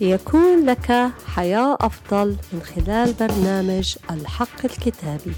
ليكون 0.00 0.66
لك 0.66 1.12
حياة 1.34 1.78
أفضل 1.80 2.36
من 2.52 2.60
خلال 2.60 3.12
برنامج 3.12 3.96
الحق 4.10 4.64
الكتابي. 4.64 5.32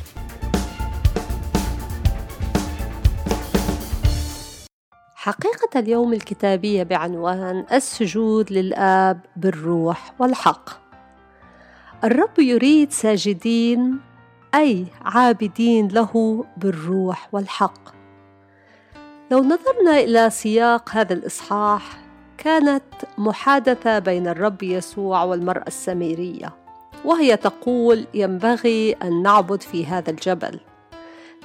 حقيقة 5.15 5.79
اليوم 5.81 6.13
الكتابية 6.13 6.83
بعنوان 6.83 7.65
السجود 7.73 8.53
للآب 8.53 9.21
بالروح 9.37 10.15
والحق. 10.19 10.71
الرب 12.05 12.39
يريد 12.39 12.93
ساجدين 12.93 14.01
أي 14.55 14.87
عابدين 15.05 15.89
له 15.89 16.45
بالروح 16.57 17.29
والحق. 17.33 17.95
لو 19.31 19.39
نظرنا 19.39 19.99
إلى 19.99 20.31
سياق 20.31 20.91
هذا 20.91 21.13
الإصحاح 21.13 22.08
كانت 22.39 22.83
محادثة 23.19 23.99
بين 23.99 24.29
الرب 24.29 24.63
يسوع 24.63 25.23
والمرأة 25.23 25.67
السميرية 25.67 26.55
وهي 27.05 27.37
تقول 27.37 28.07
ينبغي 28.15 28.93
أن 28.93 29.23
نعبد 29.23 29.63
في 29.63 29.87
هذا 29.87 30.11
الجبل. 30.11 30.61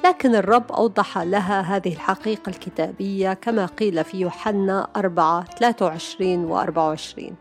لكن 0.06 0.36
الرب 0.36 0.72
أوضح 0.72 1.18
لها 1.18 1.62
هذه 1.62 1.94
الحقيقة 1.94 2.50
الكتابية 2.50 3.34
كما 3.34 3.66
قيل 3.66 4.04
في 4.04 4.20
يوحنا 4.20 4.88
4 4.96 5.44
23 5.44 6.46
و 6.46 6.58
24 6.60 7.36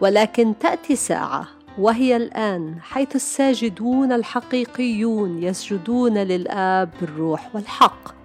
ولكن 0.00 0.58
تأتي 0.58 0.96
ساعة 0.96 1.46
وهي 1.78 2.16
الآن 2.16 2.80
حيث 2.80 3.16
الساجدون 3.16 4.12
الحقيقيون 4.12 5.42
يسجدون 5.42 6.18
للآب 6.18 6.90
بالروح 7.00 7.54
والحق. 7.54 8.17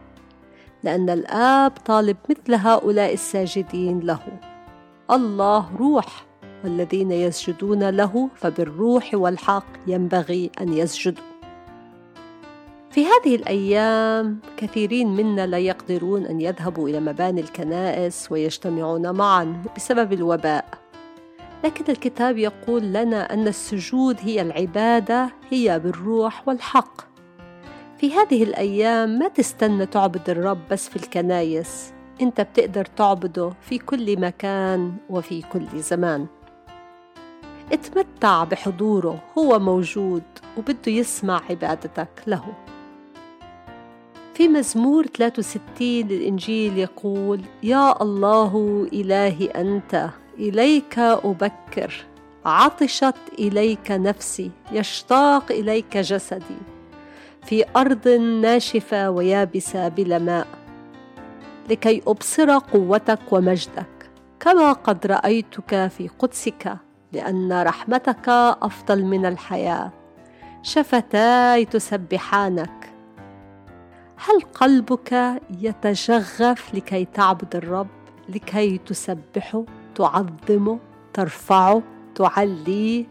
لأن 0.83 1.09
الآب 1.09 1.71
طالب 1.85 2.17
مثل 2.29 2.53
هؤلاء 2.53 3.13
الساجدين 3.13 3.99
له. 3.99 4.19
الله 5.11 5.69
روح 5.79 6.25
والذين 6.63 7.11
يسجدون 7.11 7.89
له 7.89 8.29
فبالروح 8.35 9.09
والحق 9.13 9.65
ينبغي 9.87 10.51
أن 10.61 10.73
يسجدوا. 10.73 11.23
في 12.91 13.05
هذه 13.05 13.35
الأيام 13.35 14.39
كثيرين 14.57 15.07
منا 15.07 15.47
لا 15.47 15.57
يقدرون 15.57 16.25
أن 16.25 16.41
يذهبوا 16.41 16.89
إلى 16.89 16.99
مباني 16.99 17.41
الكنائس 17.41 18.31
ويجتمعون 18.31 19.11
معا 19.11 19.63
بسبب 19.75 20.13
الوباء. 20.13 20.65
لكن 21.63 21.85
الكتاب 21.89 22.37
يقول 22.37 22.83
لنا 22.83 23.33
أن 23.33 23.47
السجود 23.47 24.17
هي 24.21 24.41
العبادة 24.41 25.29
هي 25.49 25.79
بالروح 25.79 26.47
والحق. 26.47 27.12
في 28.03 28.13
هذه 28.13 28.43
الأيام 28.43 29.09
ما 29.09 29.27
تستنى 29.27 29.85
تعبد 29.85 30.29
الرب 30.29 30.59
بس 30.71 30.89
في 30.89 30.95
الكنايس. 30.95 31.93
أنت 32.21 32.41
بتقدر 32.41 32.85
تعبده 32.85 33.53
في 33.61 33.77
كل 33.77 34.19
مكان 34.19 34.93
وفي 35.09 35.41
كل 35.41 35.79
زمان. 35.79 36.27
اتمتع 37.71 38.43
بحضوره 38.43 39.19
هو 39.37 39.59
موجود 39.59 40.23
وبده 40.57 40.91
يسمع 40.91 41.41
عبادتك 41.49 42.09
له. 42.27 42.43
في 44.33 44.47
مزمور 44.47 45.05
63 45.05 46.07
للإنجيل 46.07 46.77
يقول 46.77 47.41
يا 47.63 48.01
الله 48.01 48.87
إلهي 48.93 49.45
أنت 49.45 50.09
إليك 50.39 50.99
أبكر. 50.99 52.05
عطشت 52.45 53.15
إليك 53.39 53.91
نفسي 53.91 54.51
يشتاق 54.71 55.51
إليك 55.51 55.97
جسدي. 55.97 56.72
في 57.45 57.65
أرض 57.75 58.07
ناشفة 58.41 59.09
ويابسه 59.09 59.87
بلا 59.87 60.19
ماء 60.19 60.47
لكي 61.69 62.01
أبصر 62.07 62.57
قوتك 62.57 63.19
ومجدك 63.31 64.11
كما 64.39 64.73
قد 64.73 65.07
رأيتك 65.07 65.87
في 65.87 66.07
قدسك 66.19 66.77
لأن 67.13 67.61
رحمتك 67.61 68.29
أفضل 68.61 69.05
من 69.05 69.25
الحياة. 69.25 69.91
شفتاي 70.61 71.65
تسبحانك. 71.65 72.93
هل 74.17 74.41
قلبك 74.41 75.41
يتشغف 75.59 76.75
لكي 76.75 77.05
تعبد 77.05 77.55
الرب 77.55 77.87
لكي 78.29 78.77
تسبحه 78.77 79.63
تعظمه 79.95 80.79
ترفعه 81.13 81.81
تعليه؟ 82.15 83.05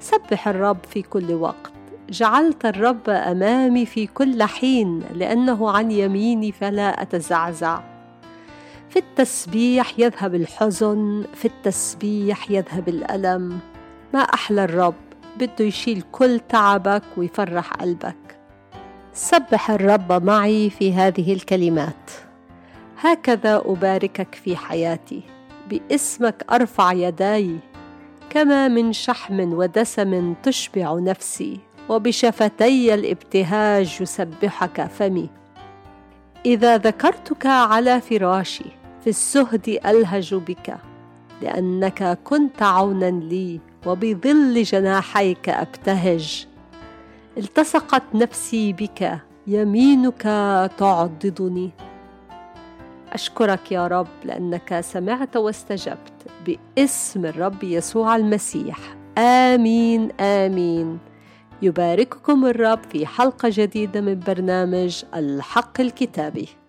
سبح 0.00 0.48
الرب 0.48 0.78
في 0.88 1.02
كل 1.02 1.34
وقت. 1.34 1.79
جعلت 2.10 2.66
الرب 2.66 3.10
أمامي 3.10 3.86
في 3.86 4.06
كل 4.06 4.42
حين 4.42 5.02
لأنه 5.14 5.70
عن 5.70 5.90
يميني 5.90 6.52
فلا 6.52 7.02
أتزعزع. 7.02 7.80
في 8.88 8.98
التسبيح 8.98 9.98
يذهب 9.98 10.34
الحزن 10.34 11.24
في 11.34 11.44
التسبيح 11.44 12.50
يذهب 12.50 12.88
الألم. 12.88 13.58
ما 14.14 14.20
أحلى 14.20 14.64
الرب؟ 14.64 14.94
بده 15.38 15.64
يشيل 15.64 16.02
كل 16.12 16.40
تعبك 16.48 17.02
ويفرح 17.16 17.72
قلبك. 17.72 18.38
سبح 19.12 19.70
الرب 19.70 20.24
معي 20.24 20.70
في 20.70 20.94
هذه 20.94 21.32
الكلمات. 21.32 22.10
هكذا 23.00 23.62
أباركك 23.66 24.34
في 24.34 24.56
حياتي. 24.56 25.22
باسمك 25.70 26.44
أرفع 26.50 26.92
يداي. 26.92 27.56
كما 28.30 28.68
من 28.68 28.92
شحم 28.92 29.40
ودسم 29.52 30.34
تشبع 30.42 30.98
نفسي. 30.98 31.69
وبشفتي 31.90 32.94
الابتهاج 32.94 33.98
يسبحك 34.00 34.86
فمي. 34.86 35.28
إذا 36.46 36.76
ذكرتك 36.76 37.46
على 37.46 38.00
فراشي 38.00 38.64
في 39.04 39.10
السهد 39.10 39.78
ألهج 39.86 40.34
بك 40.34 40.76
لأنك 41.42 42.18
كنت 42.24 42.62
عونا 42.62 43.10
لي 43.10 43.60
وبظل 43.86 44.62
جناحيك 44.62 45.48
أبتهج. 45.48 46.46
التصقت 47.38 48.02
نفسي 48.14 48.72
بك 48.72 49.18
يمينك 49.46 50.22
تعضدني. 50.78 51.70
أشكرك 53.12 53.72
يا 53.72 53.86
رب 53.86 54.06
لأنك 54.24 54.80
سمعت 54.80 55.36
واستجبت 55.36 56.26
باسم 56.46 57.26
الرب 57.26 57.64
يسوع 57.64 58.16
المسيح. 58.16 58.78
آمين 59.18 60.10
آمين. 60.20 61.09
يبارككم 61.62 62.46
الرب 62.46 62.78
في 62.92 63.06
حلقة 63.06 63.48
جديدة 63.52 64.00
من 64.00 64.20
برنامج 64.26 65.04
الحق 65.14 65.80
الكتابي. 65.80 66.59